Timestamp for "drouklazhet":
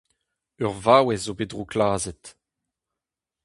1.51-2.23